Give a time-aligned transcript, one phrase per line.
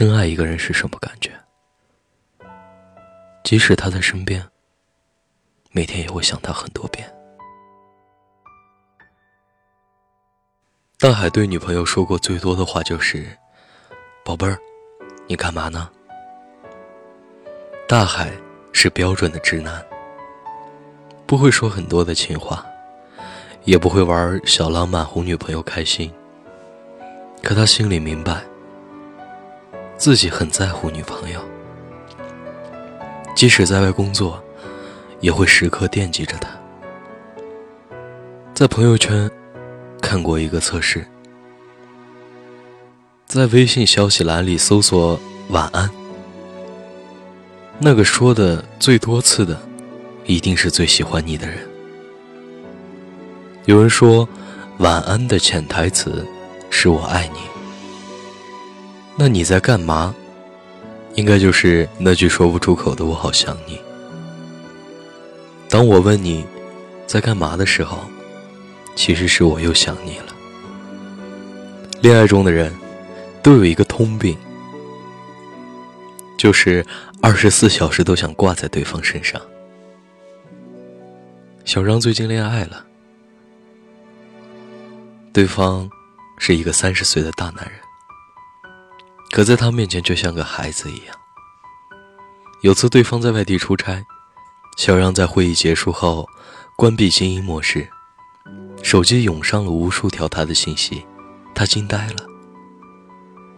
[0.00, 1.30] 深爱一个人是什么感觉？
[3.44, 4.42] 即使他在身边，
[5.72, 7.06] 每天也会想他很多遍。
[10.98, 13.28] 大海对女朋友说过最多的话就是
[14.24, 14.58] ：“宝贝儿，
[15.26, 15.90] 你干嘛呢？”
[17.86, 18.32] 大海
[18.72, 19.84] 是标准的直男，
[21.26, 22.64] 不会说很多的情话，
[23.64, 26.10] 也不会玩小浪漫哄女朋友开心。
[27.42, 28.42] 可他心里明白，
[30.00, 31.38] 自己很在乎女朋友，
[33.36, 34.42] 即使在外工作，
[35.20, 36.48] 也会时刻惦记着她。
[38.54, 39.30] 在朋友圈。
[40.00, 41.06] 看过一个测试，
[43.26, 45.88] 在微信消息栏里搜索“晚安”，
[47.78, 49.60] 那个说的最多次的，
[50.24, 51.58] 一定是最喜欢你的人。
[53.66, 54.26] 有人说
[54.78, 56.26] ，“晚安”的潜台词
[56.70, 57.38] 是我爱你，
[59.22, 60.14] 那你在干嘛？
[61.14, 63.78] 应该就是那句说不出口的“我好想你”。
[65.68, 66.42] 当我问你
[67.06, 67.98] 在干嘛的时候。
[68.96, 70.34] 其实是我又想你了。
[72.02, 72.74] 恋爱中的人，
[73.42, 74.36] 都有一个通病，
[76.36, 76.84] 就是
[77.22, 79.40] 二十四小时都想挂在对方身上。
[81.64, 82.84] 小张最近恋爱了，
[85.32, 85.88] 对方
[86.36, 87.79] 是一个三十岁的大男人，
[89.30, 91.16] 可在他面前却像个孩子一样。
[92.62, 94.04] 有次对方在外地出差，
[94.76, 96.28] 小让在会议结束后
[96.76, 97.88] 关闭静音模式。
[98.82, 101.06] 手机涌上了无数条他的信息，
[101.54, 102.26] 他惊呆了。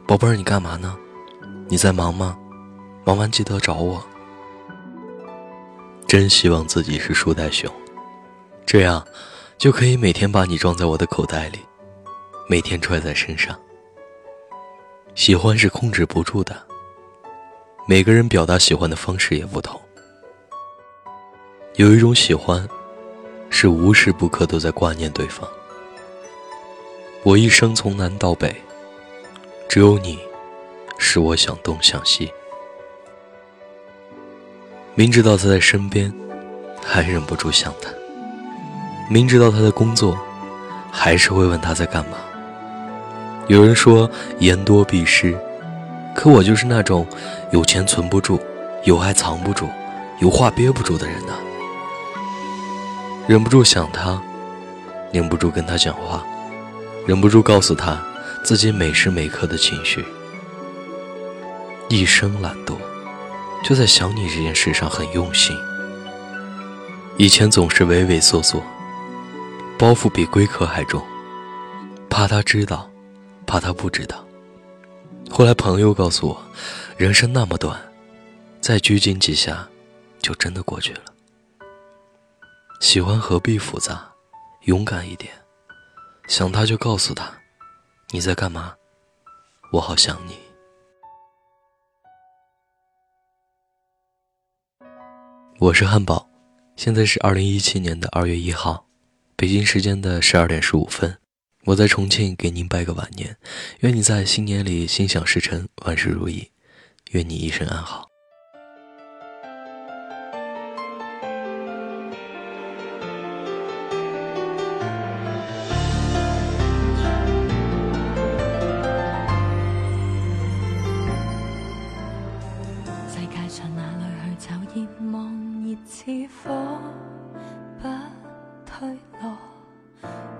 [0.06, 0.96] 宝贝儿，你干嘛呢？
[1.68, 2.36] 你在忙吗？
[3.04, 4.04] 忙完记得找我。
[6.06, 7.72] 真希望自己是树袋熊，
[8.66, 9.04] 这样
[9.56, 11.60] 就可以每天把你装在我的口袋里，
[12.48, 13.58] 每天揣在身上。
[15.14, 16.56] 喜欢是控制不住的，
[17.86, 19.80] 每个人表达喜欢的方式也不同。
[21.76, 22.68] 有一种喜欢。
[23.54, 25.46] 是无时不刻都在挂念对方。
[27.22, 28.56] 我一生从南到北，
[29.68, 30.18] 只有你，
[30.96, 32.32] 使我想东想西。
[34.94, 36.10] 明知道他在身边，
[36.82, 37.90] 还忍不住想他；
[39.10, 40.18] 明知道他在工作，
[40.90, 42.16] 还是会问他在干嘛。
[43.48, 45.36] 有人说言多必失，
[46.14, 47.06] 可我就是那种
[47.50, 48.40] 有钱存不住、
[48.84, 49.68] 有爱藏不住、
[50.20, 51.32] 有话憋不住的人呢。
[53.26, 54.20] 忍不住想他，
[55.12, 56.24] 忍不住跟他讲话，
[57.06, 58.00] 忍不住告诉他
[58.44, 60.04] 自己每时每刻的情绪。
[61.88, 62.76] 一生懒惰，
[63.62, 65.56] 就在想你这件事上很用心。
[67.18, 68.62] 以前总是畏畏缩缩，
[69.78, 71.02] 包袱比龟壳还重，
[72.08, 72.88] 怕他知道，
[73.46, 74.24] 怕他不知道。
[75.30, 76.42] 后来朋友告诉我，
[76.96, 77.80] 人生那么短，
[78.60, 79.68] 再拘谨几下，
[80.20, 81.02] 就真的过去了。
[82.80, 84.10] 喜欢何必复杂，
[84.62, 85.32] 勇敢一点，
[86.26, 87.32] 想他就告诉他，
[88.10, 88.74] 你在干嘛？
[89.72, 90.36] 我好想你。
[95.58, 96.28] 我是汉堡，
[96.76, 98.84] 现在是二零一七年的二月一号，
[99.36, 101.16] 北京时间的十二点十五分，
[101.64, 103.36] 我在重庆给您拜个晚年，
[103.80, 106.50] 愿你在新年里心想事成，万事如意，
[107.12, 108.08] 愿你一生安好。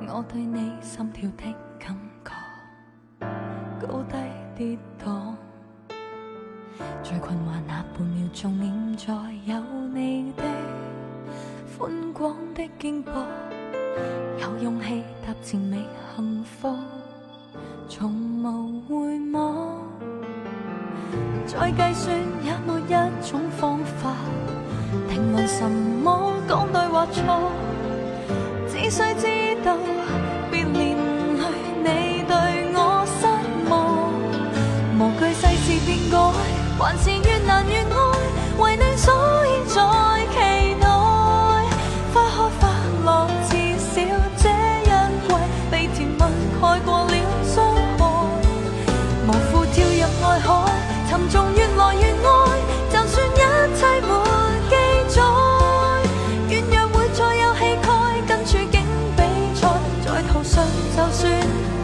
[0.08, 2.32] 我对你心跳的感觉，
[3.80, 4.16] 高低
[4.56, 5.34] 跌宕，
[7.02, 9.12] 最困惑那半秒钟，念在
[9.44, 9.60] 有
[9.92, 10.42] 你的
[11.78, 13.10] 宽广的肩膊，
[14.40, 15.78] 有勇气踏前未
[16.14, 16.76] 幸福，
[17.88, 18.12] 从
[18.42, 19.78] 无回望，
[21.46, 22.94] 再计算也没一
[23.26, 24.14] 种方法，
[25.08, 27.50] 定论什么讲对或错，
[28.82, 29.76] 只需知道
[30.50, 30.96] 别连
[31.38, 31.44] 累
[31.78, 32.34] 你对
[32.74, 33.26] 我失
[33.70, 34.12] 望。
[34.98, 36.18] 无惧世事变改
[36.78, 40.11] 还是越难越爱为你所以在。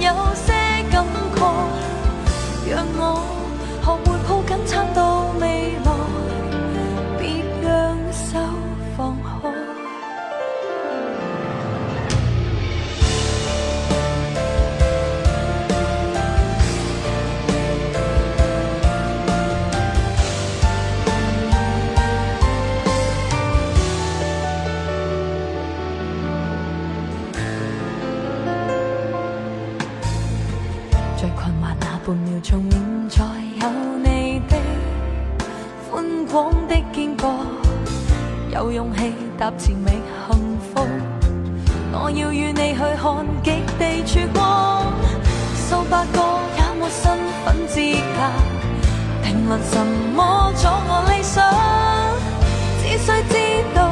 [0.09, 0.58] 有些
[31.21, 33.25] 最困惑那半秒钟，念在
[33.61, 33.69] 有
[34.05, 34.57] 你的
[35.91, 37.29] 宽广的肩膊，
[38.55, 39.91] 有勇气踏前觅
[40.31, 40.87] 幸福。
[41.91, 43.51] 我要与你去看极
[43.81, 44.93] 地曙光，
[45.69, 46.23] 数百个
[46.57, 47.81] 也没身份资
[48.15, 48.19] 格，
[49.25, 49.85] 评论什
[50.15, 51.43] 么阻我理想，
[52.81, 53.35] 只需知
[53.75, 53.88] 道。